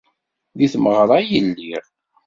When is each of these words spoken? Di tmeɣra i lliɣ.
Di 0.57 0.67
tmeɣra 0.73 1.17
i 1.21 1.39
lliɣ. 1.45 1.83